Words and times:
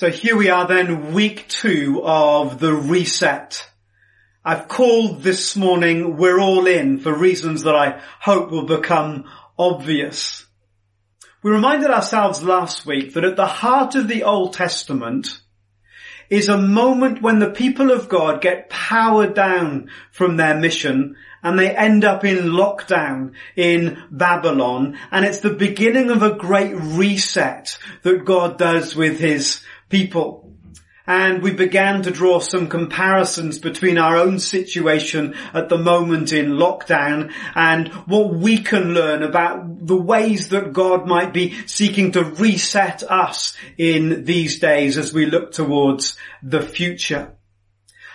So 0.00 0.08
here 0.08 0.34
we 0.34 0.48
are 0.48 0.66
then, 0.66 1.12
week 1.12 1.46
two 1.46 2.00
of 2.02 2.58
the 2.58 2.72
reset. 2.72 3.68
I've 4.42 4.66
called 4.66 5.22
this 5.22 5.56
morning, 5.56 6.16
we're 6.16 6.40
all 6.40 6.66
in 6.66 7.00
for 7.00 7.12
reasons 7.12 7.64
that 7.64 7.74
I 7.74 8.00
hope 8.18 8.50
will 8.50 8.64
become 8.64 9.26
obvious. 9.58 10.46
We 11.42 11.50
reminded 11.50 11.90
ourselves 11.90 12.42
last 12.42 12.86
week 12.86 13.12
that 13.12 13.26
at 13.26 13.36
the 13.36 13.44
heart 13.44 13.94
of 13.94 14.08
the 14.08 14.22
Old 14.22 14.54
Testament 14.54 15.38
is 16.30 16.48
a 16.48 16.56
moment 16.56 17.20
when 17.20 17.38
the 17.38 17.50
people 17.50 17.90
of 17.90 18.08
God 18.08 18.40
get 18.40 18.70
powered 18.70 19.34
down 19.34 19.90
from 20.12 20.38
their 20.38 20.58
mission 20.58 21.16
and 21.42 21.58
they 21.58 21.76
end 21.76 22.06
up 22.06 22.24
in 22.24 22.52
lockdown 22.52 23.32
in 23.54 24.02
Babylon 24.10 24.98
and 25.10 25.26
it's 25.26 25.40
the 25.40 25.50
beginning 25.50 26.10
of 26.10 26.22
a 26.22 26.36
great 26.36 26.74
reset 26.74 27.76
that 28.02 28.24
God 28.24 28.56
does 28.56 28.96
with 28.96 29.18
his 29.18 29.62
people. 29.90 30.50
And 31.06 31.42
we 31.42 31.50
began 31.50 32.02
to 32.02 32.10
draw 32.12 32.38
some 32.38 32.68
comparisons 32.68 33.58
between 33.58 33.98
our 33.98 34.16
own 34.16 34.38
situation 34.38 35.34
at 35.52 35.68
the 35.68 35.76
moment 35.76 36.32
in 36.32 36.52
lockdown 36.52 37.32
and 37.56 37.88
what 38.06 38.32
we 38.32 38.58
can 38.58 38.94
learn 38.94 39.24
about 39.24 39.86
the 39.86 39.96
ways 39.96 40.50
that 40.50 40.72
God 40.72 41.08
might 41.08 41.32
be 41.32 41.66
seeking 41.66 42.12
to 42.12 42.22
reset 42.22 43.02
us 43.02 43.56
in 43.76 44.24
these 44.24 44.60
days 44.60 44.98
as 44.98 45.12
we 45.12 45.26
look 45.26 45.50
towards 45.50 46.16
the 46.42 46.62
future. 46.62 47.34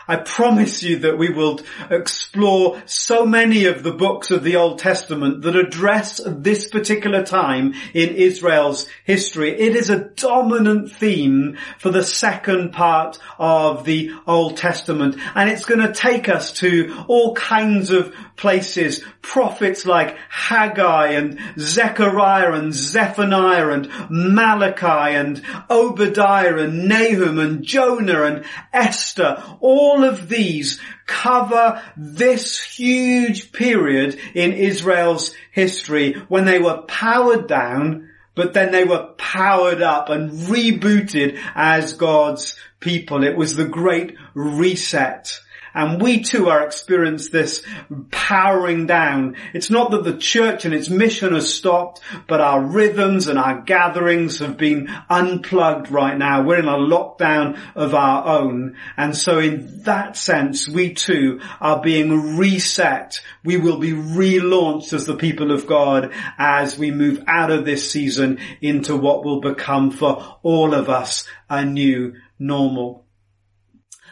I 0.08 0.17
promise 0.17 0.84
you 0.84 1.00
that 1.00 1.17
we 1.17 1.30
will 1.30 1.61
explore 1.89 2.81
so 2.86 3.25
many 3.25 3.66
of 3.66 3.81
the 3.81 3.92
books 3.92 4.30
of 4.30 4.44
the 4.44 4.58
Old 4.58 4.80
Testament 4.80 5.42
that 5.42 5.56
address 5.56 6.22
this 6.25 6.70
particular 6.70 7.23
time 7.23 7.73
in 7.94 8.16
Israel's 8.16 8.88
history. 9.03 9.59
It 9.59 9.75
is 9.75 9.89
a 9.89 10.06
dominant 10.06 10.92
theme 10.92 11.58
for 11.80 11.89
the 11.89 12.03
second 12.03 12.72
part 12.72 13.17
of 13.39 13.86
the 13.86 14.12
Old 14.28 14.58
Testament 14.58 15.17
and 15.34 15.50
it's 15.50 15.66
going 15.66 15.81
to 15.81 15.94
take 15.94 16.30
us 16.30 16.53
to 16.53 17.06
all 17.08 17.34
kinds 17.34 17.90
of 17.90 18.14
places, 18.36 19.03
prophets 19.22 19.86
like 19.86 20.17
Haggai 20.30 21.12
and 21.12 21.40
Zechariah 21.58 22.52
and 22.52 22.73
Zephaniah 22.73 23.69
and 23.69 23.90
Malachi 24.09 25.16
and 25.16 25.42
Obadiah 25.69 26.58
and 26.58 26.88
Nahum 26.88 27.40
and 27.40 27.64
Jonah 27.64 28.23
and 28.23 28.45
Esther, 28.73 29.42
all 29.62 29.95
of 30.04 30.28
these 30.28 30.80
cover 31.06 31.82
this 31.96 32.62
huge 32.62 33.52
period 33.52 34.20
in 34.34 34.54
Israel's 34.54 35.34
history 35.52 36.14
when 36.28 36.46
they 36.46 36.60
were 36.60 36.82
powered 36.84 37.48
down 37.48 38.10
but 38.36 38.54
then 38.54 38.72
they 38.72 38.84
were 38.84 39.14
powered 39.18 39.82
up 39.82 40.10
and 40.10 40.32
rebooted 40.32 41.40
as 41.56 41.94
God's 41.94 42.56
people. 42.82 43.24
It 43.24 43.38
was 43.38 43.56
the 43.56 43.66
great 43.66 44.18
reset. 44.34 45.40
And 45.76 46.02
we 46.02 46.23
too 46.23 46.50
are 46.50 46.66
experiencing 46.66 47.31
this 47.31 47.64
powering 48.09 48.88
down. 48.88 49.36
It's 49.54 49.70
not 49.70 49.92
that 49.92 50.04
the 50.04 50.18
church 50.18 50.66
and 50.66 50.73
its 50.73 50.90
mission 50.90 51.34
has 51.34 51.53
stopped, 51.53 52.00
but 52.28 52.41
our 52.41 52.62
rhythms 52.62 53.28
and 53.28 53.38
our 53.38 53.62
gatherings 53.62 54.40
have 54.40 54.58
been 54.58 54.90
unplugged 55.09 55.91
right 55.91 56.18
now. 56.18 56.44
We're 56.44 56.59
in 56.59 56.68
a 56.68 56.78
lockdown 56.78 57.59
of 57.75 57.94
our 57.94 58.25
own. 58.25 58.78
And 58.96 59.16
so 59.16 59.40
in 59.40 59.84
that 59.84 60.18
sense, 60.18 60.68
we 60.68 60.94
too 60.94 61.41
are 61.59 61.81
being 61.81 62.38
reset. 62.38 63.22
We 63.44 63.57
will 63.57 63.78
be 63.78 63.92
relaunched 63.92 64.94
as 64.94 65.06
the 65.06 65.16
people 65.16 65.52
of 65.52 65.68
God 65.68 66.13
as 66.38 66.78
we 66.78 66.92
move 66.92 67.24
out 67.28 67.52
of 67.52 67.66
this 67.66 67.92
season 67.92 68.40
into 68.62 68.96
what 68.96 69.24
will 69.24 69.42
become 69.42 69.92
for 69.92 70.38
all 70.42 70.74
of 70.74 70.90
us 70.90 71.28
a 71.50 71.66
new 71.66 72.16
normal. 72.40 73.05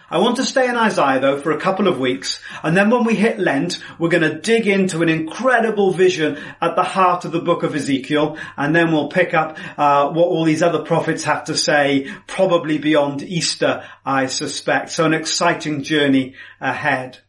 I 0.09 0.19
want 0.19 0.36
to 0.36 0.44
stay 0.44 0.68
in 0.68 0.75
Isaiah 0.75 1.19
though 1.19 1.40
for 1.40 1.52
a 1.52 1.59
couple 1.59 1.88
of 1.88 2.00
weeks 2.00 2.40
and 2.62 2.75
then 2.75 2.90
when 2.90 3.03
we 3.03 3.16
hit 3.16 3.40
Lent 3.40 3.80
we're 3.97 4.09
going 4.09 4.30
to 4.30 4.40
dig 4.40 4.68
into 4.68 5.02
an 5.02 5.09
incredible 5.09 5.91
vision 5.91 6.38
at 6.62 6.75
the 6.75 6.84
heart 6.84 7.25
of 7.25 7.31
the 7.31 7.40
book 7.40 7.64
of 7.64 7.75
Ezekiel 7.75 8.38
and 8.58 8.75
then 8.75 8.92
we'll 8.92 9.08
pick 9.08 9.34
up 9.34 9.58
uh, 9.78 10.09
what 10.09 10.28
all 10.28 10.44
these 10.44 10.62
other 10.62 10.84
prophets 10.84 11.24
have 11.24 11.46
to 11.46 11.56
say 11.56 12.12
probably 12.28 12.78
beyond 12.78 13.24
Easter 13.24 13.84
I 14.06 14.28
suspect. 14.28 14.90
So 14.92 15.06
an 15.06 15.13
exciting 15.13 15.84
journey 15.84 16.36
ahead. 16.59 17.19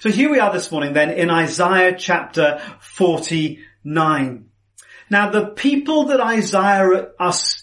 So 0.00 0.10
here 0.10 0.30
we 0.30 0.40
are 0.40 0.52
this 0.52 0.70
morning 0.70 0.92
then 0.92 1.10
in 1.10 1.30
Isaiah 1.30 1.96
chapter 1.96 2.60
49. 2.80 4.50
Now 5.08 5.30
the 5.30 5.46
people 5.46 6.06
that 6.06 6.20
Isaiah 6.20 7.10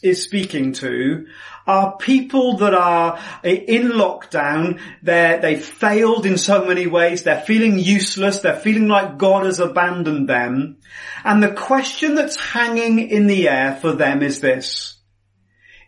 is 0.01 0.23
speaking 0.23 0.73
to 0.73 1.27
are 1.65 1.97
people 1.97 2.57
that 2.57 2.73
are 2.73 3.19
eh, 3.43 3.55
in 3.67 3.91
lockdown. 3.91 4.79
They're, 5.01 5.39
they 5.39 5.55
failed 5.55 6.25
in 6.25 6.37
so 6.37 6.65
many 6.65 6.87
ways. 6.87 7.23
They're 7.23 7.41
feeling 7.41 7.79
useless. 7.79 8.39
They're 8.39 8.55
feeling 8.59 8.87
like 8.87 9.17
God 9.17 9.45
has 9.45 9.59
abandoned 9.59 10.29
them. 10.29 10.77
And 11.23 11.41
the 11.41 11.53
question 11.53 12.15
that's 12.15 12.39
hanging 12.39 12.99
in 12.99 13.27
the 13.27 13.47
air 13.49 13.75
for 13.75 13.93
them 13.93 14.21
is 14.21 14.39
this. 14.39 14.97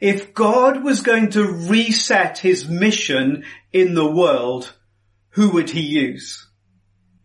If 0.02 0.34
God 0.34 0.84
was 0.84 1.02
going 1.02 1.32
to 1.32 1.46
reset 1.46 2.38
his 2.38 2.68
mission 2.68 3.46
in 3.72 3.94
the 3.94 4.10
world, 4.10 4.74
who 5.30 5.52
would 5.52 5.70
he 5.70 5.82
use? 5.82 6.45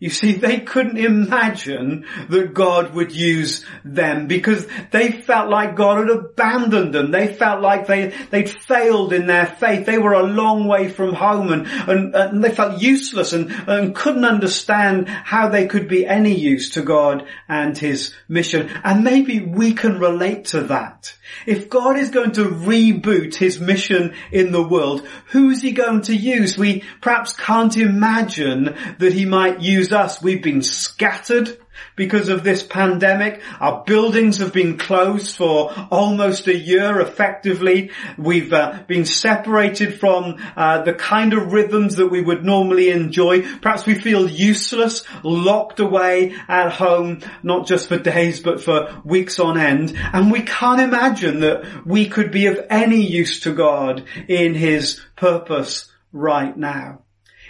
You 0.00 0.09
see, 0.09 0.33
they 0.33 0.61
couldn't 0.61 0.97
imagine 0.97 2.06
that 2.31 2.55
God 2.55 2.94
would 2.94 3.12
use 3.12 3.66
them 3.84 4.28
because 4.28 4.66
they 4.91 5.12
felt 5.12 5.50
like 5.50 5.77
God 5.77 5.99
had 5.99 6.09
abandoned 6.09 6.94
them. 6.94 7.11
They 7.11 7.34
felt 7.34 7.61
like 7.61 7.87
they, 7.87 8.15
they'd 8.31 8.49
failed 8.49 9.12
in 9.12 9.27
their 9.27 9.44
faith. 9.44 9.84
They 9.84 9.99
were 9.99 10.15
a 10.15 10.22
long 10.22 10.66
way 10.66 10.89
from 10.89 11.12
home 11.12 11.53
and, 11.53 11.66
and, 11.66 12.15
and 12.15 12.43
they 12.43 12.50
felt 12.50 12.81
useless 12.81 13.34
and, 13.34 13.53
and 13.69 13.94
couldn't 13.94 14.25
understand 14.25 15.06
how 15.06 15.50
they 15.50 15.66
could 15.66 15.87
be 15.87 16.06
any 16.06 16.34
use 16.34 16.71
to 16.71 16.83
God 16.83 17.27
and 17.47 17.77
his 17.77 18.15
mission. 18.27 18.71
And 18.83 19.05
maybe 19.05 19.41
we 19.41 19.75
can 19.75 20.00
relate 20.00 20.47
to 20.47 20.62
that. 20.62 21.15
If 21.46 21.68
God 21.68 21.98
is 21.98 22.10
going 22.10 22.32
to 22.32 22.44
reboot 22.44 23.34
his 23.34 23.60
mission 23.60 24.14
in 24.30 24.52
the 24.52 24.66
world, 24.66 25.06
who 25.26 25.50
is 25.50 25.62
he 25.62 25.72
going 25.72 26.02
to 26.02 26.14
use? 26.14 26.58
We 26.58 26.84
perhaps 27.00 27.32
can't 27.34 27.76
imagine 27.76 28.76
that 28.98 29.12
he 29.12 29.24
might 29.24 29.60
use 29.60 29.92
us. 29.92 30.22
We've 30.22 30.42
been 30.42 30.62
scattered 30.62 31.58
because 31.96 32.28
of 32.28 32.44
this 32.44 32.62
pandemic. 32.62 33.42
Our 33.60 33.84
buildings 33.84 34.38
have 34.38 34.52
been 34.52 34.78
closed 34.78 35.36
for 35.36 35.72
almost 35.91 36.46
a 36.46 36.56
year 36.56 37.00
effectively. 37.00 37.91
We've 38.16 38.52
uh, 38.52 38.82
been 38.86 39.04
separated 39.04 40.00
from 40.00 40.36
uh, 40.56 40.82
the 40.82 40.94
kind 40.94 41.34
of 41.34 41.52
rhythms 41.52 41.96
that 41.96 42.08
we 42.08 42.20
would 42.20 42.44
normally 42.44 42.91
enjoy. 42.91 43.42
Perhaps 43.58 43.86
we 43.86 43.94
feel 43.94 44.28
useless, 44.28 45.04
locked 45.22 45.80
away 45.80 46.34
at 46.48 46.72
home, 46.72 47.20
not 47.42 47.66
just 47.66 47.88
for 47.88 47.98
days, 47.98 48.41
but 48.41 48.60
for 48.60 49.00
weeks 49.04 49.38
on 49.38 49.58
end. 49.58 49.97
And 50.12 50.30
we 50.30 50.42
can't 50.42 50.80
imagine 50.80 51.41
that 51.41 51.86
we 51.86 52.08
could 52.08 52.30
be 52.30 52.47
of 52.47 52.66
any 52.70 53.04
use 53.04 53.41
to 53.41 53.54
God 53.54 54.04
in 54.28 54.54
his 54.54 55.00
purpose 55.16 55.91
right 56.12 56.56
now. 56.56 57.03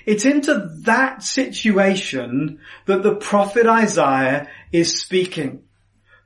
It's 0.06 0.24
into 0.24 0.70
that 0.82 1.22
situation 1.22 2.60
that 2.86 3.02
the 3.02 3.14
prophet 3.14 3.66
Isaiah 3.66 4.48
is 4.72 5.00
speaking. 5.00 5.64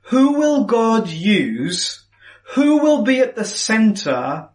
Who 0.03 0.33
will 0.33 0.65
God 0.65 1.09
use? 1.09 2.03
Who 2.53 2.77
will 2.77 3.03
be 3.03 3.19
at 3.19 3.35
the 3.35 3.45
center 3.45 4.49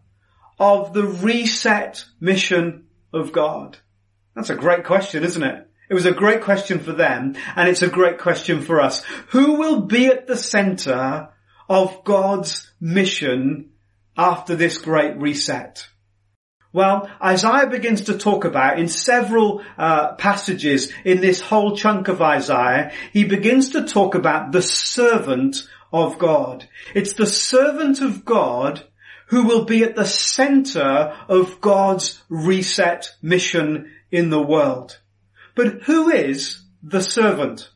of 0.59 0.93
the 0.93 1.05
reset 1.05 2.05
mission 2.19 2.87
of 3.13 3.31
God? 3.31 3.77
That's 4.35 4.49
a 4.49 4.55
great 4.55 4.85
question, 4.85 5.23
isn't 5.23 5.43
it? 5.43 5.67
It 5.89 5.93
was 5.93 6.05
a 6.05 6.13
great 6.13 6.41
question 6.41 6.79
for 6.79 6.93
them 6.93 7.35
and 7.55 7.67
it's 7.67 7.81
a 7.81 7.89
great 7.89 8.17
question 8.17 8.61
for 8.61 8.79
us. 8.79 9.03
Who 9.31 9.55
will 9.55 9.81
be 9.81 10.07
at 10.07 10.25
the 10.25 10.37
center 10.37 11.29
of 11.67 12.05
God's 12.05 12.71
mission 12.79 13.71
after 14.17 14.55
this 14.55 14.77
great 14.77 15.17
reset? 15.17 15.85
Well, 16.73 17.09
Isaiah 17.21 17.67
begins 17.67 18.03
to 18.03 18.17
talk 18.17 18.45
about 18.45 18.79
in 18.79 18.87
several 18.87 19.61
uh, 19.77 20.13
passages 20.13 20.93
in 21.03 21.19
this 21.19 21.41
whole 21.41 21.75
chunk 21.75 22.07
of 22.07 22.21
Isaiah, 22.21 22.93
he 23.11 23.25
begins 23.25 23.71
to 23.71 23.85
talk 23.85 24.15
about 24.15 24.53
the 24.53 24.61
servant 24.61 25.67
of 25.91 26.17
God. 26.17 26.67
It's 26.95 27.13
the 27.13 27.25
servant 27.25 27.99
of 27.99 28.23
God 28.23 28.85
who 29.27 29.43
will 29.43 29.65
be 29.65 29.83
at 29.83 29.95
the 29.95 30.05
center 30.05 31.15
of 31.27 31.59
God's 31.59 32.21
reset 32.29 33.15
mission 33.21 33.91
in 34.09 34.29
the 34.29 34.41
world. 34.41 34.97
But 35.55 35.83
who 35.83 36.09
is 36.09 36.61
the 36.83 37.01
servant? 37.01 37.69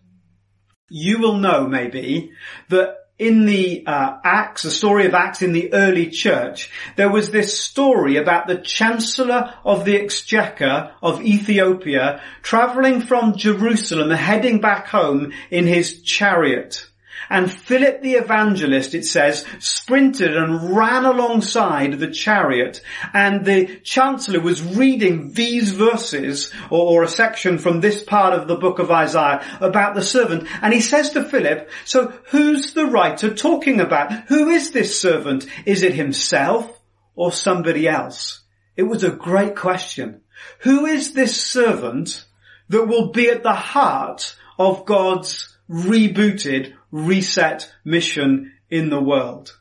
You 0.90 1.20
will 1.20 1.38
know 1.38 1.68
maybe 1.68 2.32
that 2.70 3.05
in 3.18 3.46
the 3.46 3.86
uh, 3.88 4.18
Acts, 4.24 4.64
the 4.64 4.72
story 4.72 5.06
of 5.06 5.14
Acts 5.14 5.42
in 5.42 5.54
the 5.54 5.74
early 5.74 6.10
church, 6.10 6.70
there 6.98 7.10
was 7.10 7.32
this 7.32 7.60
story 7.60 8.18
about 8.18 8.48
the 8.48 8.58
Chancellor 8.58 9.54
of 9.64 9.86
the 9.86 9.96
Exchequer 9.96 10.92
of 11.02 11.22
Ethiopia 11.22 12.22
traveling 12.42 13.02
from 13.02 13.38
Jerusalem 13.38 14.10
heading 14.10 14.60
back 14.60 14.88
home 14.88 15.32
in 15.50 15.66
his 15.66 16.02
chariot. 16.02 16.88
And 17.30 17.52
Philip 17.52 18.02
the 18.02 18.14
evangelist, 18.14 18.94
it 18.94 19.06
says, 19.06 19.46
sprinted 19.60 20.36
and 20.36 20.76
ran 20.76 21.06
alongside 21.06 22.00
the 22.00 22.12
chariot 22.12 22.82
and 23.14 23.46
the 23.46 23.78
chancellor 23.84 24.40
was 24.40 24.62
reading 24.62 25.34
these 25.34 25.72
verses 25.72 26.54
or, 26.70 27.04
a 27.04 27.08
section 27.08 27.58
from 27.58 27.82
this 27.82 28.04
part 28.04 28.34
of 28.34 28.48
the 28.48 28.56
book 28.56 28.80
of 28.80 28.92
Isaiah 28.92 29.44
about 29.60 29.96
the 29.96 30.02
servant. 30.02 30.48
And 30.62 30.74
he 30.74 30.82
says 30.82 31.12
to 31.12 31.24
Philip, 31.24 31.70
so 31.84 32.14
who's 32.32 32.74
the 32.74 32.86
writer 32.86 33.34
talking 33.34 33.80
about? 33.80 34.12
Who 34.28 34.50
is 34.50 34.72
this 34.72 35.00
servant? 35.00 35.46
Is 35.66 35.84
it 35.84 35.94
himself 35.94 36.80
or 37.16 37.32
somebody 37.32 37.88
else? 37.88 38.42
It 38.76 38.84
was 38.84 39.04
a 39.04 39.12
great 39.12 39.56
question. 39.56 40.22
Who 40.60 40.86
is 40.86 41.14
this 41.14 41.42
servant 41.42 42.26
that 42.70 42.88
will 42.88 43.12
be 43.12 43.30
at 43.30 43.44
the 43.44 43.54
heart 43.54 44.36
of 44.58 44.86
God's 44.86 45.56
rebooted 45.70 46.74
reset 46.96 47.70
mission 47.84 48.54
in 48.70 48.90
the 48.90 49.02
world? 49.02 49.58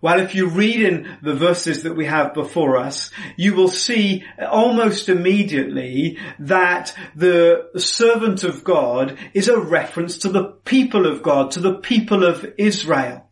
Well, 0.00 0.20
if 0.20 0.34
you 0.34 0.48
read 0.48 0.82
in 0.82 1.18
the 1.22 1.34
verses 1.34 1.82
that 1.82 1.96
we 1.96 2.04
have 2.04 2.34
before 2.34 2.76
us, 2.76 3.10
you 3.36 3.54
will 3.54 3.68
see 3.68 4.24
almost 4.38 5.08
immediately 5.08 6.18
that 6.38 6.94
the 7.16 7.70
servant 7.76 8.44
of 8.44 8.62
God 8.62 9.16
is 9.32 9.48
a 9.48 9.58
reference 9.58 10.18
to 10.18 10.28
the 10.28 10.44
people 10.64 11.06
of 11.06 11.22
God, 11.22 11.52
to 11.52 11.60
the 11.60 11.74
people 11.74 12.22
of 12.22 12.46
Israel. 12.58 13.23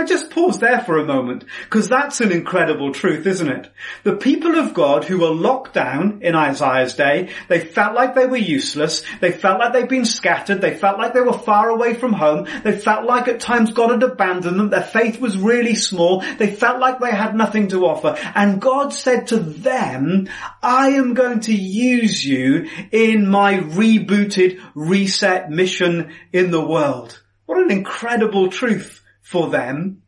Now 0.00 0.06
just 0.06 0.30
pause 0.30 0.58
there 0.58 0.80
for 0.80 0.96
a 0.96 1.04
moment, 1.04 1.44
because 1.64 1.90
that's 1.90 2.22
an 2.22 2.32
incredible 2.32 2.90
truth, 2.90 3.26
isn't 3.26 3.50
it? 3.50 3.70
The 4.02 4.16
people 4.16 4.58
of 4.58 4.72
God 4.72 5.04
who 5.04 5.18
were 5.18 5.28
locked 5.28 5.74
down 5.74 6.22
in 6.22 6.34
Isaiah's 6.34 6.94
day, 6.94 7.28
they 7.48 7.60
felt 7.60 7.94
like 7.94 8.14
they 8.14 8.24
were 8.24 8.38
useless, 8.38 9.02
they 9.20 9.30
felt 9.30 9.58
like 9.58 9.74
they'd 9.74 9.90
been 9.90 10.06
scattered, 10.06 10.62
they 10.62 10.74
felt 10.74 10.96
like 10.96 11.12
they 11.12 11.20
were 11.20 11.34
far 11.34 11.68
away 11.68 11.92
from 11.92 12.14
home, 12.14 12.48
they 12.64 12.72
felt 12.72 13.04
like 13.04 13.28
at 13.28 13.40
times 13.40 13.74
God 13.74 13.90
had 13.90 14.02
abandoned 14.02 14.58
them, 14.58 14.70
their 14.70 14.80
faith 14.80 15.20
was 15.20 15.36
really 15.36 15.74
small, 15.74 16.24
they 16.38 16.50
felt 16.50 16.80
like 16.80 16.98
they 16.98 17.10
had 17.10 17.36
nothing 17.36 17.68
to 17.68 17.84
offer, 17.84 18.16
and 18.34 18.58
God 18.58 18.94
said 18.94 19.26
to 19.26 19.36
them, 19.36 20.30
I 20.62 20.92
am 20.92 21.12
going 21.12 21.40
to 21.40 21.54
use 21.54 22.24
you 22.24 22.70
in 22.90 23.28
my 23.28 23.58
rebooted, 23.58 24.62
reset 24.74 25.50
mission 25.50 26.14
in 26.32 26.50
the 26.50 26.66
world. 26.66 27.20
What 27.44 27.58
an 27.58 27.70
incredible 27.70 28.48
truth 28.48 28.99
for 29.30 29.48
them. 29.48 30.02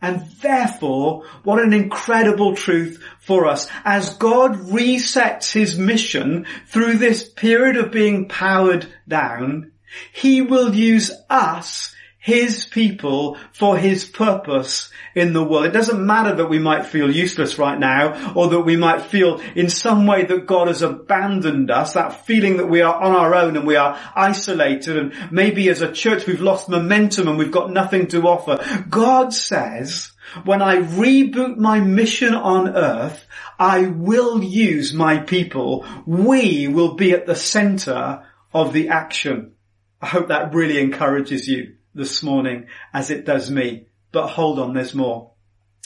And 0.00 0.26
therefore, 0.40 1.24
what 1.44 1.62
an 1.62 1.74
incredible 1.74 2.56
truth 2.56 3.04
for 3.20 3.46
us. 3.46 3.68
As 3.84 4.16
God 4.16 4.54
resets 4.54 5.52
his 5.52 5.78
mission 5.78 6.46
through 6.66 6.96
this 6.96 7.28
period 7.28 7.76
of 7.76 7.92
being 7.92 8.28
powered 8.28 8.86
down, 9.06 9.72
he 10.12 10.40
will 10.40 10.74
use 10.74 11.10
us 11.28 11.94
his 12.22 12.64
people 12.66 13.36
for 13.52 13.76
his 13.76 14.04
purpose 14.04 14.90
in 15.12 15.32
the 15.32 15.42
world. 15.42 15.66
It 15.66 15.72
doesn't 15.72 16.06
matter 16.06 16.36
that 16.36 16.48
we 16.48 16.60
might 16.60 16.86
feel 16.86 17.10
useless 17.10 17.58
right 17.58 17.76
now 17.76 18.32
or 18.34 18.48
that 18.50 18.60
we 18.60 18.76
might 18.76 19.02
feel 19.02 19.40
in 19.56 19.68
some 19.68 20.06
way 20.06 20.24
that 20.26 20.46
God 20.46 20.68
has 20.68 20.82
abandoned 20.82 21.72
us, 21.72 21.94
that 21.94 22.24
feeling 22.24 22.58
that 22.58 22.68
we 22.68 22.80
are 22.80 22.94
on 22.94 23.12
our 23.12 23.34
own 23.34 23.56
and 23.56 23.66
we 23.66 23.74
are 23.74 23.98
isolated 24.14 24.96
and 24.96 25.32
maybe 25.32 25.68
as 25.68 25.82
a 25.82 25.90
church 25.90 26.24
we've 26.24 26.40
lost 26.40 26.68
momentum 26.68 27.26
and 27.26 27.38
we've 27.38 27.50
got 27.50 27.72
nothing 27.72 28.06
to 28.06 28.22
offer. 28.22 28.64
God 28.88 29.34
says, 29.34 30.12
when 30.44 30.62
I 30.62 30.76
reboot 30.76 31.56
my 31.56 31.80
mission 31.80 32.34
on 32.34 32.76
earth, 32.76 33.26
I 33.58 33.86
will 33.86 34.44
use 34.44 34.94
my 34.94 35.18
people. 35.18 35.84
We 36.06 36.68
will 36.68 36.94
be 36.94 37.10
at 37.10 37.26
the 37.26 37.34
center 37.34 38.24
of 38.54 38.72
the 38.72 38.90
action. 38.90 39.54
I 40.00 40.06
hope 40.06 40.28
that 40.28 40.54
really 40.54 40.78
encourages 40.78 41.48
you 41.48 41.78
this 41.94 42.22
morning 42.22 42.68
as 42.92 43.10
it 43.10 43.24
does 43.24 43.50
me. 43.50 43.86
But 44.12 44.28
hold 44.28 44.58
on, 44.58 44.74
there's 44.74 44.94
more. 44.94 45.32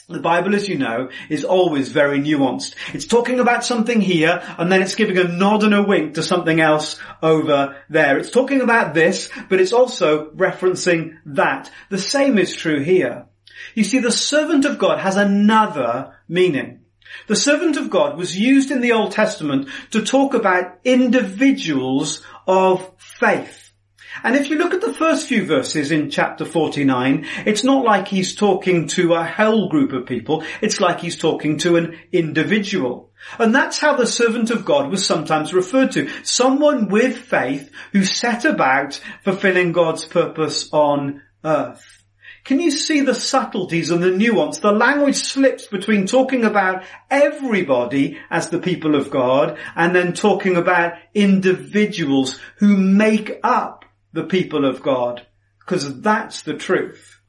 The 0.09 0.19
Bible, 0.19 0.55
as 0.55 0.69
you 0.69 0.77
know, 0.77 1.09
is 1.29 1.43
always 1.43 1.89
very 1.89 2.19
nuanced. 2.19 2.75
It's 2.93 3.05
talking 3.05 3.41
about 3.41 3.65
something 3.65 3.99
here, 3.99 4.41
and 4.57 4.71
then 4.71 4.81
it's 4.81 4.95
giving 4.95 5.17
a 5.17 5.25
nod 5.25 5.63
and 5.63 5.73
a 5.73 5.83
wink 5.83 6.13
to 6.13 6.23
something 6.23 6.61
else 6.61 6.97
over 7.21 7.75
there. 7.89 8.17
It's 8.17 8.31
talking 8.31 8.61
about 8.61 8.93
this, 8.93 9.29
but 9.49 9.59
it's 9.59 9.73
also 9.73 10.31
referencing 10.31 11.17
that. 11.25 11.69
The 11.89 11.97
same 11.97 12.37
is 12.37 12.55
true 12.55 12.81
here. 12.81 13.25
You 13.75 13.83
see, 13.83 13.99
the 13.99 14.11
servant 14.11 14.63
of 14.63 14.79
God 14.79 14.99
has 14.99 15.17
another 15.17 16.13
meaning. 16.29 16.85
The 17.27 17.35
servant 17.35 17.75
of 17.75 17.89
God 17.89 18.17
was 18.17 18.37
used 18.37 18.71
in 18.71 18.79
the 18.79 18.93
Old 18.93 19.11
Testament 19.11 19.67
to 19.91 20.05
talk 20.05 20.33
about 20.33 20.79
individuals 20.85 22.21
of 22.47 22.89
faith. 22.97 23.66
And 24.27 24.35
if 24.35 24.49
you 24.49 24.57
look 24.57 24.73
at 24.73 24.81
the 24.81 24.91
first 24.91 25.29
few 25.29 25.45
verses 25.45 25.89
in 25.89 26.09
chapter 26.09 26.43
49, 26.43 27.25
it's 27.45 27.63
not 27.63 27.85
like 27.85 28.09
he's 28.09 28.35
talking 28.35 28.89
to 28.89 29.13
a 29.13 29.23
whole 29.23 29.69
group 29.69 29.93
of 29.93 30.05
people, 30.05 30.43
it's 30.61 30.81
like 30.81 30.99
he's 30.99 31.17
talking 31.17 31.59
to 31.59 31.77
an 31.77 31.97
individual. 32.11 33.09
And 33.39 33.55
that's 33.55 33.79
how 33.79 33.95
the 33.95 34.05
servant 34.05 34.51
of 34.51 34.65
God 34.65 34.91
was 34.91 35.05
sometimes 35.05 35.53
referred 35.53 35.93
to. 35.93 36.09
Someone 36.23 36.89
with 36.89 37.17
faith 37.17 37.71
who 37.93 38.03
set 38.03 38.43
about 38.43 38.99
fulfilling 39.23 39.71
God's 39.71 40.03
purpose 40.03 40.67
on 40.73 41.21
earth. 41.45 42.03
Can 42.43 42.59
you 42.59 42.71
see 42.71 42.99
the 42.99 43.15
subtleties 43.15 43.91
and 43.91 44.03
the 44.03 44.11
nuance? 44.11 44.59
The 44.59 44.73
language 44.73 45.15
slips 45.15 45.67
between 45.67 46.05
talking 46.05 46.43
about 46.43 46.83
everybody 47.09 48.19
as 48.29 48.49
the 48.49 48.59
people 48.59 48.95
of 48.95 49.09
God 49.09 49.57
and 49.73 49.95
then 49.95 50.11
talking 50.11 50.57
about 50.57 50.95
individuals 51.13 52.37
who 52.57 52.75
make 52.75 53.39
up 53.41 53.85
the 54.13 54.23
people 54.23 54.65
of 54.65 54.81
God, 54.81 55.25
because 55.59 56.01
that's 56.01 56.41
the 56.41 56.55
truth. 56.55 57.19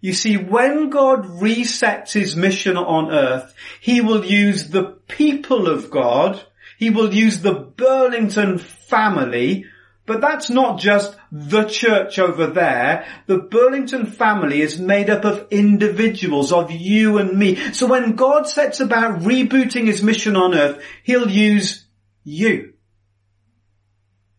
You 0.00 0.12
see, 0.12 0.36
when 0.36 0.90
God 0.90 1.24
resets 1.24 2.12
his 2.12 2.36
mission 2.36 2.76
on 2.76 3.10
earth, 3.10 3.54
he 3.80 4.00
will 4.00 4.24
use 4.24 4.68
the 4.68 4.98
people 5.08 5.68
of 5.68 5.90
God, 5.90 6.42
he 6.78 6.90
will 6.90 7.12
use 7.14 7.40
the 7.40 7.54
Burlington 7.54 8.58
family, 8.58 9.64
but 10.04 10.20
that's 10.20 10.50
not 10.50 10.78
just 10.78 11.16
the 11.32 11.64
church 11.64 12.18
over 12.18 12.46
there. 12.46 13.06
The 13.26 13.38
Burlington 13.38 14.06
family 14.06 14.60
is 14.60 14.78
made 14.78 15.10
up 15.10 15.24
of 15.24 15.48
individuals, 15.50 16.52
of 16.52 16.70
you 16.70 17.18
and 17.18 17.36
me. 17.36 17.56
So 17.72 17.86
when 17.86 18.14
God 18.14 18.46
sets 18.46 18.78
about 18.78 19.20
rebooting 19.20 19.86
his 19.86 20.02
mission 20.02 20.36
on 20.36 20.54
earth, 20.54 20.84
he'll 21.02 21.28
use 21.28 21.86
you 22.22 22.74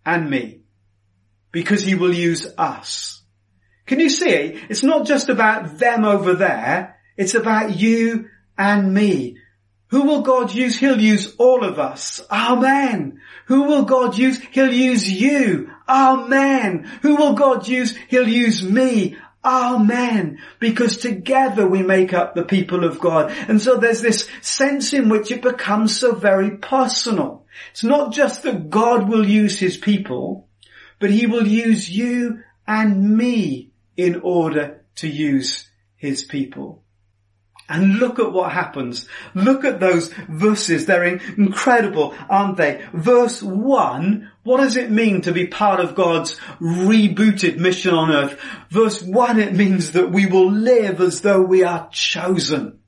and 0.05 0.29
me 0.29 0.56
because 1.51 1.83
he 1.83 1.95
will 1.95 2.13
use 2.13 2.47
us. 2.57 3.21
Can 3.85 3.99
you 3.99 4.09
see? 4.09 4.61
It's 4.69 4.83
not 4.83 5.07
just 5.07 5.29
about 5.29 5.77
them 5.77 6.03
over 6.03 6.33
there. 6.33 6.97
It's 7.15 7.35
about 7.35 7.77
you 7.77 8.29
and 8.57 8.93
me. 8.93 9.37
Who 9.89 10.03
will 10.03 10.21
God 10.21 10.53
use? 10.53 10.77
He'll 10.77 10.99
use 10.99 11.33
all 11.37 11.63
of 11.63 11.79
us. 11.79 12.21
Amen. 12.29 13.21
Who 13.45 13.63
will 13.63 13.85
God 13.85 14.17
use? 14.17 14.39
He'll 14.51 14.73
use 14.73 15.09
you. 15.09 15.71
Amen. 15.87 16.83
Who 17.01 17.15
will 17.15 17.33
God 17.33 17.67
use? 17.67 17.95
He'll 18.09 18.27
use 18.27 18.61
me. 18.61 19.17
Amen. 19.45 20.39
Because 20.59 20.97
together 20.97 21.65
we 21.65 21.81
make 21.83 22.13
up 22.13 22.35
the 22.35 22.43
people 22.43 22.83
of 22.83 22.99
God. 22.99 23.31
And 23.47 23.61
so 23.61 23.77
there's 23.77 24.01
this 24.01 24.29
sense 24.41 24.91
in 24.91 25.07
which 25.07 25.31
it 25.31 25.41
becomes 25.41 25.97
so 25.97 26.13
very 26.13 26.57
personal. 26.57 27.45
It's 27.71 27.85
not 27.85 28.11
just 28.11 28.43
that 28.43 28.69
God 28.69 29.07
will 29.07 29.25
use 29.25 29.57
his 29.57 29.77
people, 29.77 30.46
but 30.99 31.09
he 31.09 31.25
will 31.25 31.47
use 31.47 31.89
you 31.89 32.43
and 32.67 33.17
me 33.17 33.71
in 33.95 34.21
order 34.21 34.81
to 34.95 35.07
use 35.07 35.69
his 35.95 36.23
people. 36.23 36.83
And 37.69 37.95
look 37.95 38.17
at 38.17 38.31
what 38.31 38.53
happens. 38.53 39.09
Look 39.33 39.65
at 39.65 39.81
those 39.81 40.07
verses. 40.29 40.85
They're 40.85 41.03
incredible, 41.03 42.15
aren't 42.29 42.55
they? 42.55 42.85
Verse 42.93 43.43
one, 43.43 44.31
what 44.43 44.57
does 44.57 44.77
it 44.77 44.89
mean 44.89 45.21
to 45.21 45.33
be 45.33 45.47
part 45.47 45.81
of 45.81 45.93
God's 45.93 46.39
rebooted 46.61 47.57
mission 47.57 47.93
on 47.93 48.11
earth? 48.11 48.39
Verse 48.69 49.01
one, 49.01 49.39
it 49.39 49.53
means 49.53 49.91
that 49.91 50.11
we 50.11 50.27
will 50.27 50.49
live 50.49 51.01
as 51.01 51.19
though 51.21 51.41
we 51.41 51.63
are 51.63 51.89
chosen. 51.91 52.79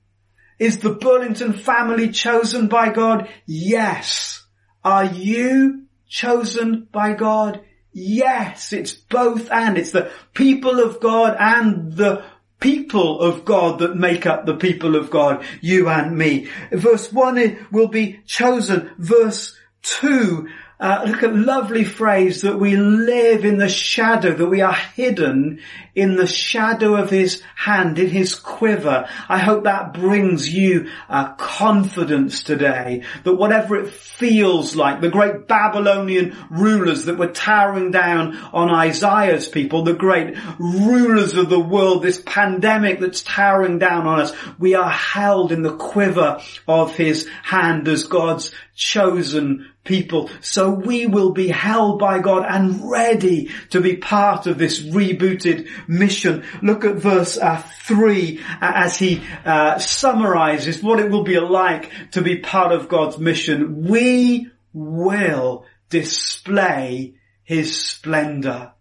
Is 0.59 0.79
the 0.79 0.93
Burlington 0.93 1.53
family 1.53 2.09
chosen 2.09 2.67
by 2.67 2.91
God? 2.91 3.27
Yes. 3.45 4.45
Are 4.83 5.05
you 5.05 5.87
chosen 6.07 6.87
by 6.89 7.13
God? 7.13 7.61
Yes, 7.91 8.73
it's 8.73 8.93
both 8.93 9.51
and. 9.51 9.77
It's 9.77 9.91
the 9.91 10.11
people 10.33 10.79
of 10.79 10.99
God 10.99 11.35
and 11.39 11.93
the 11.93 12.23
people 12.59 13.19
of 13.19 13.45
God 13.45 13.79
that 13.79 13.95
make 13.95 14.25
up 14.25 14.45
the 14.45 14.55
people 14.55 14.95
of 14.95 15.09
God, 15.09 15.43
you 15.61 15.87
and 15.89 16.17
me. 16.17 16.49
Verse 16.71 17.11
1 17.11 17.67
will 17.71 17.87
be 17.87 18.21
chosen. 18.25 18.91
Verse 18.97 19.57
2 19.83 20.49
uh, 20.79 21.03
look 21.05 21.23
at 21.23 21.35
lovely 21.35 21.83
phrase 21.83 22.41
that 22.41 22.57
we 22.57 22.77
live 22.77 23.43
in 23.43 23.57
the 23.57 23.67
shadow, 23.67 24.33
that 24.33 24.47
we 24.47 24.61
are 24.61 24.73
hidden 24.73 25.59
in 25.93 26.15
the 26.15 26.27
shadow 26.27 26.95
of 26.95 27.09
his 27.09 27.41
hand, 27.55 27.99
in 27.99 28.07
his 28.07 28.33
quiver. 28.33 29.09
I 29.27 29.39
hope 29.39 29.65
that 29.65 29.93
brings 29.93 30.47
you 30.47 30.89
uh, 31.09 31.33
confidence 31.33 32.43
today 32.43 33.03
that 33.25 33.35
whatever 33.35 33.75
it 33.75 33.89
feels 33.89 34.77
like, 34.77 35.01
the 35.01 35.09
great 35.09 35.49
Babylonian 35.49 36.37
rulers 36.49 37.05
that 37.05 37.17
were 37.17 37.27
towering 37.27 37.91
down 37.91 38.37
on 38.53 38.69
Isaiah's 38.69 39.49
people, 39.49 39.83
the 39.83 39.93
great 39.93 40.37
rulers 40.57 41.35
of 41.35 41.49
the 41.49 41.59
world, 41.59 42.03
this 42.03 42.21
pandemic 42.25 43.01
that's 43.01 43.21
towering 43.21 43.79
down 43.79 44.07
on 44.07 44.21
us, 44.21 44.33
we 44.57 44.75
are 44.75 44.89
held 44.89 45.51
in 45.51 45.61
the 45.61 45.75
quiver 45.75 46.41
of 46.69 46.95
his 46.95 47.27
hand 47.43 47.89
as 47.89 48.03
God's 48.03 48.53
chosen 48.75 49.69
people. 49.89 50.29
So 50.39 50.69
we 50.69 51.07
will 51.07 51.31
be 51.31 51.49
held 51.49 51.99
by 51.99 52.19
God 52.19 52.45
and 52.47 52.89
ready 52.89 53.49
to 53.71 53.81
be 53.81 53.97
part 53.97 54.45
of 54.45 54.57
this 54.57 54.79
rebooted 54.79 55.67
mission. 55.87 56.45
Look 56.61 56.85
at 56.85 56.97
verse 56.97 57.37
uh, 57.37 57.57
3 57.57 58.39
as 58.61 58.97
he 58.97 59.21
uh, 59.43 59.79
summarizes 59.79 60.81
what 60.81 60.99
it 60.99 61.09
will 61.09 61.23
be 61.23 61.39
like 61.39 61.91
to 62.11 62.21
be 62.21 62.37
part 62.37 62.71
of 62.71 62.87
God's 62.87 63.17
mission. 63.17 63.83
We 63.89 64.47
will 64.71 65.65
display 65.89 67.15
his 67.43 67.75
splendor. 67.75 68.73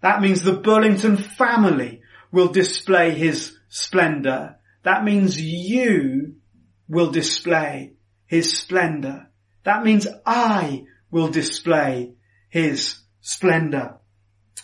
That 0.00 0.20
means 0.20 0.42
the 0.42 0.52
Burlington 0.52 1.16
family 1.16 2.02
will 2.32 2.48
display 2.48 3.12
his 3.12 3.56
splendor. 3.68 4.56
That 4.82 5.04
means 5.04 5.40
you 5.40 6.34
will 6.88 7.12
display 7.12 7.92
his 8.26 8.58
splendor. 8.58 9.27
That 9.68 9.84
means 9.84 10.06
I 10.24 10.86
will 11.10 11.28
display 11.28 12.14
his 12.48 13.00
splendor. 13.20 13.98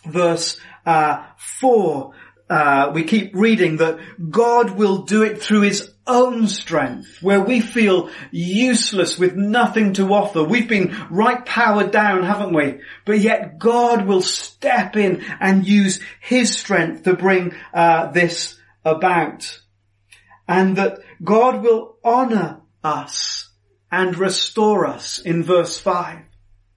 Verse 0.06 0.58
uh, 0.86 1.26
4, 1.36 2.12
uh, 2.48 2.90
we 2.94 3.04
keep 3.04 3.34
reading 3.34 3.76
that 3.76 3.98
God 4.30 4.70
will 4.70 5.02
do 5.02 5.22
it 5.22 5.42
through 5.42 5.60
his 5.60 5.92
own 6.06 6.48
strength, 6.48 7.18
where 7.20 7.42
we 7.42 7.60
feel 7.60 8.08
useless 8.30 9.18
with 9.18 9.36
nothing 9.36 9.92
to 9.92 10.14
offer. 10.14 10.42
We've 10.42 10.70
been 10.70 10.96
right 11.10 11.44
powered 11.44 11.90
down, 11.90 12.22
haven't 12.22 12.54
we? 12.54 12.80
But 13.04 13.18
yet 13.18 13.58
God 13.58 14.06
will 14.06 14.22
step 14.22 14.96
in 14.96 15.22
and 15.38 15.68
use 15.68 16.00
his 16.22 16.56
strength 16.56 17.02
to 17.02 17.12
bring 17.12 17.54
uh, 17.74 18.10
this 18.12 18.58
about. 18.86 19.60
And 20.48 20.76
that 20.76 21.00
God 21.22 21.62
will 21.62 21.98
honor 22.02 22.62
us 22.82 23.50
and 23.94 24.18
restore 24.18 24.86
us 24.86 25.20
in 25.20 25.44
verse 25.44 25.78
5. 25.78 26.18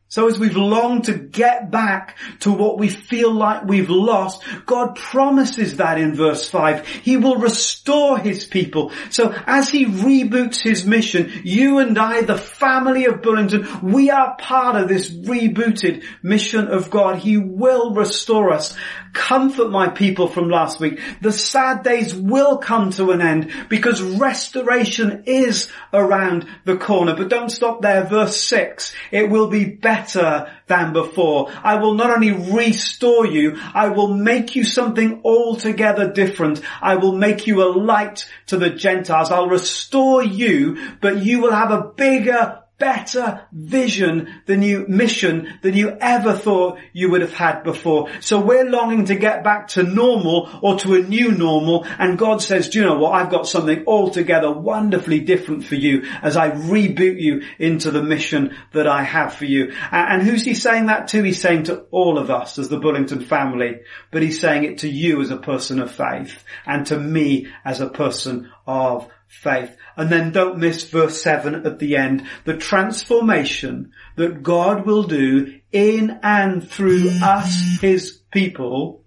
So 0.10 0.30
as 0.30 0.40
we've 0.40 0.56
longed 0.56 1.06
to 1.06 1.14
get 1.14 1.70
back 1.70 2.18
to 2.40 2.54
what 2.54 2.78
we 2.80 2.88
feel 2.88 3.30
like 3.34 3.66
we've 3.66 3.90
lost, 3.90 4.42
God 4.66 4.96
promises 4.96 5.78
that 5.78 6.00
in 6.00 6.16
verse 6.16 6.50
5. 6.50 6.88
He 6.88 7.18
will 7.18 7.36
restore 7.36 8.18
His 8.18 8.46
people. 8.46 8.94
So 9.10 9.36
as 9.46 9.68
He 9.68 9.86
reboots 9.86 10.62
His 10.62 10.86
mission, 10.86 11.30
you 11.44 11.80
and 11.80 12.00
I, 12.00 12.22
the 12.22 12.38
family 12.38 13.04
of 13.04 13.22
Burlington, 13.22 13.68
we 13.84 14.10
are 14.10 14.38
part 14.38 14.78
of 14.78 14.88
this 14.88 15.10
rebooted 15.10 16.06
mission 16.24 16.70
of 16.70 16.90
God. 16.90 17.18
He 17.18 17.38
will 17.38 17.94
restore 17.94 18.54
us. 18.54 18.78
Comfort 19.12 19.72
my 19.72 19.90
people 19.90 20.28
from 20.28 20.50
last 20.50 20.80
week. 20.80 21.02
The 21.22 21.34
sad 21.34 21.84
days 21.84 22.16
will 22.16 22.60
come 22.60 22.92
to 22.92 23.12
an 23.12 23.22
end 23.22 23.52
because 23.68 24.02
restoration 24.02 25.24
is 25.26 25.70
around 25.92 26.48
the 26.64 26.78
corner. 26.78 27.16
But 27.16 27.30
don't 27.30 27.50
stop 27.50 27.82
there. 27.82 28.06
Verse 28.06 28.38
6. 28.38 28.94
It 29.12 29.30
will 29.30 29.48
be 29.48 29.66
better 29.66 29.97
better 29.98 30.52
than 30.68 30.94
before. 30.94 31.52
I 31.64 31.76
will 31.76 31.94
not 31.96 32.12
only 32.12 32.32
restore 32.32 33.26
you, 33.26 33.58
I 33.74 33.90
will 33.90 34.14
make 34.14 34.56
you 34.56 34.64
something 34.64 35.22
altogether 35.24 36.12
different. 36.12 36.62
I 36.82 36.96
will 36.96 37.14
make 37.14 37.48
you 37.48 37.64
a 37.64 37.72
light 37.72 38.30
to 38.48 38.58
the 38.58 38.70
Gentiles. 38.70 39.32
I'll 39.32 39.50
restore 39.50 40.24
you, 40.24 40.78
but 41.02 41.24
you 41.24 41.42
will 41.42 41.54
have 41.54 41.72
a 41.72 41.82
bigger, 41.82 42.60
better 42.78 43.48
vision 43.52 44.42
than 44.46 44.62
you, 44.62 44.86
mission 44.88 45.60
than 45.62 45.76
you 45.76 45.98
ever 46.00 46.34
thought 46.34 46.80
you 46.94 47.10
would 47.10 47.22
have 47.22 47.34
had 47.34 47.64
before. 47.64 48.10
So 48.20 48.40
we're 48.40 48.70
longing 48.70 49.06
to 49.06 49.16
get 49.16 49.44
back 49.44 49.70
to 49.70 49.84
normal 49.84 50.50
or 50.62 50.78
to 50.80 50.96
a 50.96 51.02
new 51.02 51.32
normal 51.32 51.86
and 51.98 52.18
God 52.18 52.42
says, 52.42 52.70
do 52.70 52.80
you 52.80 52.86
know 52.86 53.00
what? 53.00 53.14
I've 53.14 53.32
got 53.32 53.48
something 53.48 53.84
altogether 53.88 54.52
wonderfully 54.52 55.20
different 55.22 55.66
for 55.66 55.76
you 55.76 56.04
as 56.22 56.38
I 56.38 56.52
reboot 56.52 57.20
you 57.20 57.44
into 57.58 57.92
the 57.92 58.04
mission 58.04 58.56
that 58.74 58.88
I 58.88 59.04
have 59.04 59.34
for 59.34 59.46
you. 59.46 59.74
And 59.92 60.22
who's 60.22 60.46
he 60.46 60.54
saying 60.54 60.88
that 60.88 61.08
to? 61.10 61.24
He's 61.24 61.42
saying 61.42 61.64
to 61.64 61.82
all 61.92 62.18
of 62.18 62.30
us 62.30 62.60
as 62.60 62.70
the 62.70 62.80
Burlington 62.80 63.22
family, 63.22 63.82
but 64.12 64.22
he's 64.22 64.40
saying 64.40 64.66
it 64.66 64.80
to 64.80 64.90
you 64.90 65.22
as 65.22 65.32
a 65.32 65.38
person 65.38 65.80
of 65.80 65.92
faith 65.92 66.44
and 66.66 66.86
to 66.88 67.00
me 67.00 67.48
as 67.66 67.82
a 67.82 67.90
person 67.90 68.52
of 68.66 69.10
faith. 69.28 69.76
And 69.96 70.10
then 70.10 70.32
don't 70.32 70.58
miss 70.58 70.90
verse 70.90 71.22
7 71.22 71.66
at 71.66 71.80
the 71.80 71.98
end. 71.98 72.26
The 72.46 72.58
transformation 72.58 73.92
that 74.16 74.44
God 74.44 74.86
will 74.86 75.04
do 75.04 75.60
in 75.72 76.20
and 76.24 76.68
through 76.68 77.10
us, 77.22 77.80
his 77.82 78.20
people, 78.32 79.04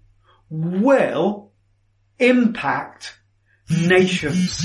will 0.49 1.51
impact 2.19 3.17
nations. 3.69 4.57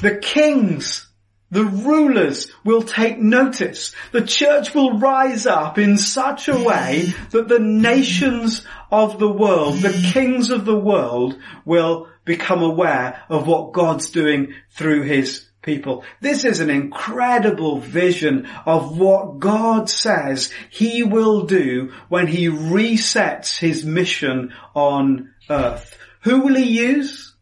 The 0.00 0.18
kings, 0.18 1.08
the 1.50 1.64
rulers 1.64 2.50
will 2.64 2.82
take 2.82 3.18
notice. 3.18 3.94
The 4.10 4.22
church 4.22 4.74
will 4.74 4.98
rise 4.98 5.46
up 5.46 5.78
in 5.78 5.96
such 5.96 6.48
a 6.48 6.58
way 6.58 7.12
that 7.30 7.48
the 7.48 7.60
nations 7.60 8.66
of 8.90 9.18
the 9.18 9.30
world, 9.30 9.76
the 9.76 10.10
kings 10.12 10.50
of 10.50 10.64
the 10.64 10.78
world 10.78 11.38
will 11.64 12.08
become 12.24 12.62
aware 12.62 13.22
of 13.28 13.46
what 13.46 13.72
God's 13.72 14.10
doing 14.10 14.54
through 14.70 15.02
his 15.02 15.48
people. 15.62 16.04
This 16.20 16.44
is 16.44 16.60
an 16.60 16.70
incredible 16.70 17.78
vision 17.78 18.48
of 18.66 18.98
what 18.98 19.38
God 19.38 19.88
says 19.88 20.52
he 20.70 21.02
will 21.02 21.46
do 21.46 21.92
when 22.08 22.26
he 22.26 22.48
resets 22.48 23.58
his 23.58 23.84
mission 23.84 24.52
on 24.74 25.32
earth. 25.48 25.96
Who 26.22 26.40
will 26.40 26.54
he 26.54 26.78
use? 26.78 27.34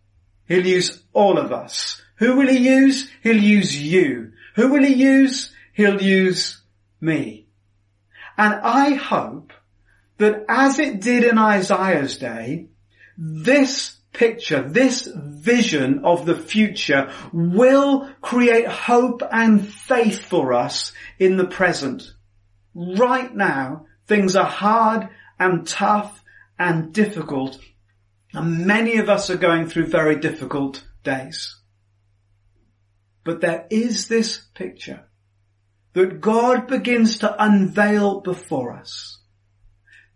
He'll 0.46 0.66
use 0.66 1.02
all 1.12 1.38
of 1.38 1.52
us. 1.52 2.02
Who 2.16 2.36
will 2.36 2.48
he 2.48 2.58
use? 2.58 3.10
He'll 3.22 3.42
use 3.42 3.80
you. 3.80 4.32
Who 4.56 4.68
will 4.68 4.82
he 4.82 4.94
use? 4.94 5.52
He'll 5.72 6.02
use 6.02 6.60
me. 7.00 7.46
And 8.36 8.54
I 8.54 8.94
hope 8.94 9.52
that 10.18 10.44
as 10.48 10.78
it 10.78 11.00
did 11.00 11.24
in 11.24 11.38
Isaiah's 11.38 12.18
day, 12.18 12.66
this 13.16 13.96
picture, 14.12 14.68
this 14.68 15.08
vision 15.14 16.04
of 16.04 16.26
the 16.26 16.34
future 16.36 17.12
will 17.32 18.08
create 18.20 18.66
hope 18.66 19.22
and 19.30 19.66
faith 19.66 20.20
for 20.24 20.52
us 20.52 20.92
in 21.18 21.36
the 21.36 21.46
present. 21.46 22.14
Right 22.74 23.34
now, 23.34 23.86
things 24.06 24.36
are 24.36 24.44
hard 24.44 25.08
and 25.38 25.66
tough 25.66 26.22
and 26.58 26.92
difficult, 26.92 27.58
and 28.32 28.66
many 28.66 28.98
of 28.98 29.08
us 29.08 29.30
are 29.30 29.36
going 29.36 29.68
through 29.68 29.86
very 29.86 30.16
difficult 30.16 30.84
days. 31.02 31.56
But 33.24 33.40
there 33.40 33.66
is 33.70 34.08
this 34.08 34.38
picture 34.54 35.04
that 35.92 36.20
God 36.20 36.66
begins 36.66 37.18
to 37.18 37.42
unveil 37.42 38.20
before 38.20 38.72
us 38.72 39.18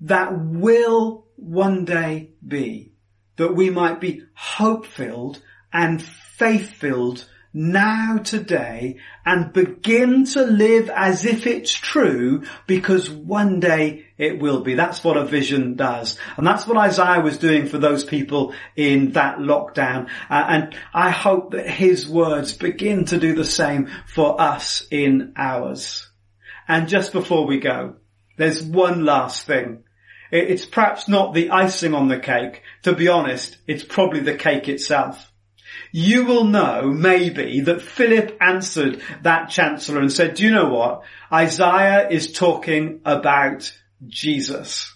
that 0.01 0.39
will 0.39 1.27
one 1.37 1.85
day 1.85 2.33
be 2.47 2.94
that 3.37 3.55
we 3.55 3.71
might 3.71 4.00
be 4.00 4.23
hope 4.35 4.87
filled 4.87 5.41
and 5.73 6.03
faith 6.03 6.71
filled 6.71 7.26
now 7.55 8.19
today 8.19 8.97
and 9.25 9.53
begin 9.53 10.25
to 10.25 10.43
live 10.43 10.91
as 10.91 11.25
if 11.25 11.47
it's 11.47 11.73
true 11.73 12.43
because 12.67 13.09
one 13.09 13.61
day 13.61 14.07
it 14.19 14.41
will 14.41 14.61
be. 14.61 14.75
That's 14.75 15.05
what 15.05 15.17
a 15.17 15.25
vision 15.25 15.76
does. 15.76 16.19
And 16.37 16.45
that's 16.45 16.67
what 16.67 16.76
Isaiah 16.76 17.21
was 17.21 17.38
doing 17.38 17.67
for 17.67 17.79
those 17.79 18.05
people 18.05 18.55
in 18.75 19.12
that 19.12 19.38
lockdown. 19.38 20.09
Uh, 20.29 20.45
and 20.49 20.76
I 20.93 21.11
hope 21.11 21.53
that 21.53 21.71
his 21.71 22.09
words 22.09 22.53
begin 22.53 23.05
to 23.07 23.19
do 23.19 23.35
the 23.35 23.45
same 23.45 23.88
for 24.07 24.41
us 24.41 24.85
in 24.91 25.33
ours. 25.37 26.09
And 26.67 26.88
just 26.88 27.12
before 27.12 27.47
we 27.47 27.61
go, 27.61 27.97
there's 28.37 28.62
one 28.62 29.05
last 29.05 29.47
thing 29.47 29.85
it's 30.31 30.66
perhaps 30.66 31.09
not 31.09 31.35
the 31.35 31.50
icing 31.50 31.95
on 31.95 32.09
the 32.09 32.19
cake. 32.19 32.62
To 32.83 32.95
be 32.95 33.09
honest, 33.09 33.59
it's 33.66 33.85
probably 33.85 34.21
the 34.21 34.37
cake 34.37 34.69
itself. 34.69 35.31
You 35.93 36.25
will 36.25 36.45
know, 36.45 36.90
maybe, 36.90 37.61
that 37.61 37.83
Philip 37.83 38.37
answered 38.40 39.00
that 39.23 39.50
chancellor 39.50 40.00
and 40.00 40.12
said, 40.12 40.35
do 40.35 40.45
you 40.45 40.50
know 40.50 40.69
what? 40.69 41.02
Isaiah 41.33 42.09
is 42.09 42.33
talking 42.33 43.00
about 43.04 43.73
Jesus. 44.07 44.93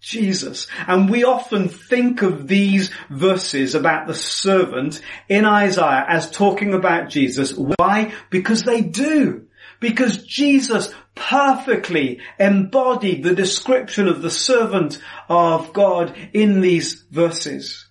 Jesus. 0.00 0.66
And 0.86 1.10
we 1.10 1.24
often 1.24 1.68
think 1.68 2.22
of 2.22 2.48
these 2.48 2.90
verses 3.10 3.74
about 3.74 4.06
the 4.06 4.14
servant 4.14 5.00
in 5.28 5.44
Isaiah 5.44 6.06
as 6.08 6.30
talking 6.30 6.72
about 6.74 7.10
Jesus. 7.10 7.52
Why? 7.54 8.12
Because 8.30 8.62
they 8.62 8.80
do. 8.80 9.46
Because 9.80 10.24
Jesus 10.24 10.92
perfectly 11.14 12.20
embodied 12.38 13.22
the 13.22 13.34
description 13.34 14.08
of 14.08 14.22
the 14.22 14.30
servant 14.30 15.00
of 15.28 15.72
God 15.72 16.14
in 16.32 16.60
these 16.60 17.04
verses. 17.10 17.86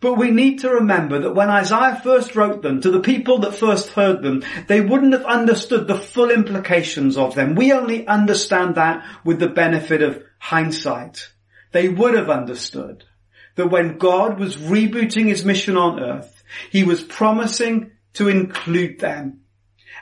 But 0.00 0.14
we 0.18 0.30
need 0.30 0.58
to 0.60 0.68
remember 0.68 1.20
that 1.20 1.34
when 1.34 1.48
Isaiah 1.48 2.00
first 2.02 2.36
wrote 2.36 2.60
them 2.60 2.80
to 2.82 2.90
the 2.90 3.00
people 3.00 3.38
that 3.38 3.54
first 3.54 3.88
heard 3.90 4.22
them, 4.22 4.44
they 4.66 4.82
wouldn't 4.82 5.14
have 5.14 5.24
understood 5.24 5.86
the 5.86 5.96
full 5.98 6.30
implications 6.30 7.16
of 7.16 7.34
them. 7.34 7.54
We 7.54 7.72
only 7.72 8.06
understand 8.06 8.74
that 8.74 9.02
with 9.24 9.38
the 9.38 9.48
benefit 9.48 10.02
of 10.02 10.22
hindsight. 10.38 11.30
They 11.72 11.88
would 11.88 12.14
have 12.14 12.28
understood 12.28 13.04
that 13.54 13.68
when 13.68 13.96
God 13.96 14.38
was 14.38 14.56
rebooting 14.56 15.28
his 15.28 15.44
mission 15.44 15.76
on 15.76 15.98
earth, 15.98 16.42
he 16.70 16.84
was 16.84 17.02
promising 17.02 17.92
to 18.14 18.28
include 18.28 19.00
them 19.00 19.40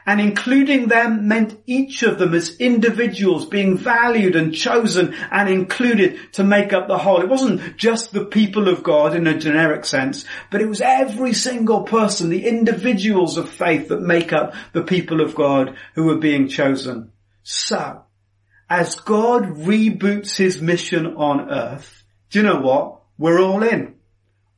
and 0.06 0.20
including 0.20 0.88
them 0.88 1.28
meant 1.28 1.60
each 1.66 2.02
of 2.02 2.18
them 2.18 2.34
as 2.34 2.56
individuals 2.58 3.46
being 3.46 3.76
valued 3.76 4.36
and 4.36 4.54
chosen 4.54 5.14
and 5.30 5.48
included 5.48 6.18
to 6.32 6.44
make 6.44 6.72
up 6.72 6.88
the 6.88 6.98
whole. 6.98 7.20
It 7.20 7.28
wasn't 7.28 7.76
just 7.76 8.12
the 8.12 8.24
people 8.24 8.68
of 8.68 8.82
God 8.82 9.14
in 9.14 9.26
a 9.26 9.38
generic 9.38 9.84
sense, 9.84 10.24
but 10.50 10.60
it 10.60 10.68
was 10.68 10.80
every 10.80 11.32
single 11.32 11.84
person, 11.84 12.30
the 12.30 12.46
individuals 12.46 13.36
of 13.36 13.48
faith 13.48 13.88
that 13.88 14.00
make 14.00 14.32
up 14.32 14.54
the 14.72 14.82
people 14.82 15.20
of 15.20 15.34
God 15.34 15.76
who 15.94 16.04
were 16.04 16.18
being 16.18 16.48
chosen. 16.48 17.12
So, 17.42 18.02
as 18.68 18.96
God 18.96 19.44
reboots 19.44 20.36
his 20.36 20.62
mission 20.62 21.06
on 21.16 21.50
earth, 21.50 22.04
do 22.30 22.38
you 22.38 22.44
know 22.44 22.60
what? 22.60 23.00
We're 23.18 23.40
all 23.40 23.62
in. 23.62 23.96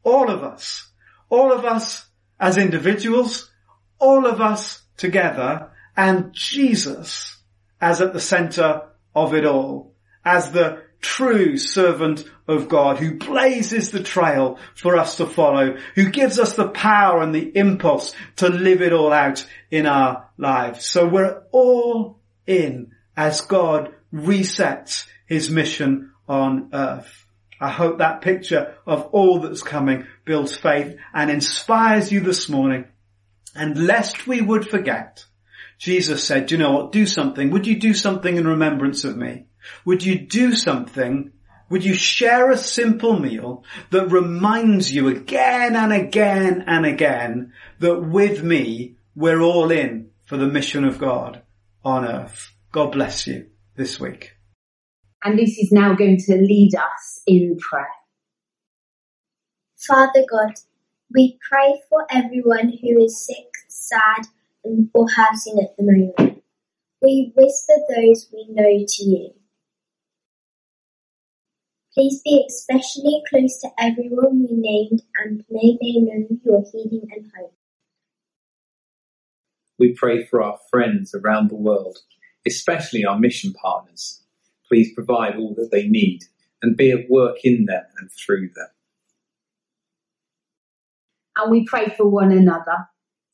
All 0.05 0.31
of 0.31 0.43
us. 0.43 0.89
All 1.29 1.53
of 1.53 1.65
us 1.65 2.07
as 2.39 2.59
individuals, 2.59 3.51
all 3.99 4.27
of 4.27 4.41
us 4.41 4.84
together 4.97 5.71
and 5.97 6.33
Jesus 6.33 7.37
as 7.81 8.01
at 8.01 8.13
the 8.13 8.21
center 8.21 8.83
of 9.15 9.35
it 9.35 9.45
all, 9.45 9.95
as 10.25 10.51
the 10.51 10.83
true 11.01 11.59
servant 11.59 12.25
of 12.49 12.69
God 12.69 12.99
who 12.99 13.19
blazes 13.19 13.91
the 13.91 14.03
trail 14.03 14.59
for 14.75 14.97
us 14.97 15.17
to 15.17 15.27
follow, 15.27 15.77
who 15.95 16.11
gives 16.11 16.39
us 16.39 16.55
the 16.55 16.69
power 16.69 17.23
and 17.23 17.35
the 17.35 17.57
impulse 17.57 18.15
to 18.37 18.49
live 18.49 18.81
it 18.81 18.93
all 18.93 19.13
out 19.13 19.47
in 19.71 19.87
our 19.87 20.31
lives. 20.39 20.87
So 20.87 21.07
we're 21.07 21.43
all 21.53 22.19
in 22.47 22.93
as 23.17 23.43
God 23.43 23.93
resets 24.13 25.07
his 25.27 25.51
mission 25.51 26.13
on 26.29 26.71
earth. 26.73 27.27
I 27.61 27.69
hope 27.71 27.99
that 27.99 28.23
picture 28.23 28.75
of 28.87 29.07
all 29.13 29.41
that's 29.41 29.63
coming 29.63 30.07
builds 30.25 30.57
faith 30.57 30.97
and 31.13 31.31
inspires 31.31 32.11
you 32.11 32.21
this 32.21 32.49
morning 32.49 32.87
and 33.55 33.87
lest 33.87 34.27
we 34.27 34.41
would 34.41 34.69
forget, 34.69 35.25
Jesus 35.79 36.25
said, 36.25 36.51
you 36.51 36.59
know 36.59 36.73
what? 36.73 36.93
Do 36.93 37.07
something. 37.07 37.51
Would 37.51 37.67
you 37.67 37.79
do 37.79 37.95
something 37.95 38.37
in 38.37 38.47
remembrance 38.47 39.05
of 39.05 39.17
me? 39.17 39.47
Would 39.85 40.05
you 40.05 40.19
do 40.19 40.53
something? 40.53 41.33
Would 41.71 41.85
you 41.85 41.95
share 41.95 42.51
a 42.51 42.59
simple 42.59 43.19
meal 43.19 43.65
that 43.91 44.11
reminds 44.11 44.93
you 44.93 45.09
again 45.09 45.75
and 45.77 45.93
again 45.93 46.65
and 46.67 46.87
again 46.87 47.53
that 47.81 48.01
with 48.01 48.43
me, 48.43 48.97
we're 49.17 49.41
all 49.41 49.71
in 49.71 50.11
for 50.27 50.37
the 50.37 50.47
mission 50.47 50.85
of 50.85 50.99
God 50.99 51.43
on 51.85 52.05
earth. 52.05 52.53
God 52.73 52.93
bless 52.93 53.27
you 53.27 53.47
this 53.77 54.01
week. 54.01 54.33
And 55.23 55.37
Lucy's 55.37 55.73
now 55.73 55.95
going 55.95 56.19
to 56.19 56.35
lead 56.35 56.75
us 56.75 57.23
in 57.27 57.57
prayer. 57.59 57.87
Father 59.87 60.25
God, 60.31 60.55
we 61.15 61.39
pray 61.49 61.81
for 61.89 62.07
everyone 62.11 62.73
who 62.83 63.05
is 63.05 63.25
sick, 63.25 63.47
sad, 63.69 64.27
or 64.65 65.09
hurting 65.09 65.61
at 65.63 65.77
the 65.77 65.85
moment. 65.85 66.43
We 67.01 67.33
whisper 67.37 67.75
those 67.89 68.29
we 68.33 68.47
know 68.51 68.85
to 68.87 69.05
you. 69.05 69.31
Please 71.95 72.21
be 72.25 72.45
especially 72.49 73.23
close 73.31 73.61
to 73.61 73.69
everyone 73.79 74.41
we 74.41 74.57
named 74.57 75.03
and 75.17 75.45
may 75.49 75.79
they 75.81 76.01
know 76.01 76.27
your 76.45 76.65
healing 76.73 77.07
and 77.15 77.31
hope. 77.39 77.55
We 79.79 79.95
pray 79.95 80.25
for 80.25 80.43
our 80.43 80.59
friends 80.71 81.15
around 81.15 81.51
the 81.51 81.57
world, 81.57 81.99
especially 82.45 83.05
our 83.05 83.19
mission 83.19 83.53
partners. 83.53 84.23
Please 84.69 84.93
provide 84.93 85.37
all 85.37 85.55
that 85.55 85.71
they 85.71 85.87
need 85.87 86.25
and 86.63 86.77
be 86.77 86.91
at 86.91 87.09
work 87.09 87.37
in 87.45 87.67
them 87.67 87.85
and 88.01 88.11
through 88.11 88.49
them 88.57 88.69
and 91.37 91.51
we 91.51 91.65
pray 91.65 91.93
for 91.97 92.09
one 92.09 92.33
another. 92.33 92.89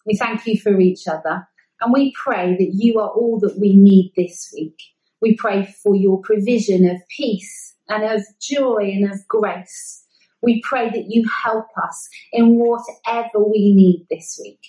We 0.06 0.16
thank 0.16 0.46
you 0.46 0.58
for 0.58 0.78
each 0.80 1.06
other 1.06 1.46
and 1.80 1.92
we 1.92 2.12
pray 2.12 2.56
that 2.56 2.72
you 2.74 3.00
are 3.00 3.08
all 3.08 3.38
that 3.40 3.58
we 3.58 3.74
need 3.74 4.12
this 4.16 4.52
week. 4.54 4.76
We 5.20 5.34
pray 5.34 5.66
for 5.82 5.94
your 5.94 6.20
provision 6.20 6.88
of 6.88 6.96
peace 7.08 7.74
and 7.88 8.04
of 8.04 8.22
joy 8.40 8.92
and 8.94 9.10
of 9.10 9.26
grace. 9.28 10.04
We 10.42 10.62
pray 10.62 10.88
that 10.90 11.06
you 11.08 11.28
help 11.44 11.66
us 11.82 12.08
in 12.32 12.58
whatever 12.58 13.44
we 13.44 13.74
need 13.74 14.06
this 14.10 14.40
week. 14.42 14.66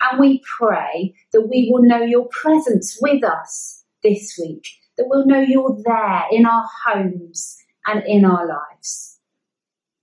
And 0.00 0.20
we 0.20 0.42
pray 0.58 1.14
that 1.32 1.48
we 1.48 1.70
will 1.72 1.82
know 1.82 2.02
your 2.02 2.28
presence 2.28 2.98
with 3.00 3.24
us 3.24 3.84
this 4.02 4.38
week, 4.38 4.66
that 4.98 5.06
we'll 5.08 5.26
know 5.26 5.40
you're 5.40 5.78
there 5.84 6.24
in 6.30 6.44
our 6.44 6.68
homes 6.86 7.56
and 7.86 8.02
in 8.06 8.24
our 8.24 8.46
lives. 8.46 9.18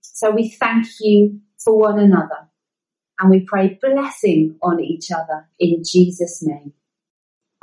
So 0.00 0.30
we 0.30 0.50
thank 0.50 0.86
you 1.00 1.40
for 1.64 1.78
one 1.78 1.98
another. 2.00 2.48
And 3.20 3.30
we 3.30 3.40
pray 3.40 3.78
blessing 3.82 4.58
on 4.62 4.80
each 4.80 5.10
other 5.12 5.48
in 5.58 5.82
Jesus' 5.84 6.42
name. 6.42 6.74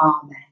Amen. 0.02 0.49